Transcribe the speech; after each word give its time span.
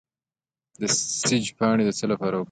د 0.79 0.81
سیج 1.25 1.45
پاڼې 1.57 1.83
د 1.85 1.89
څه 1.99 2.05
لپاره 2.11 2.33
وکاروم؟ 2.35 2.39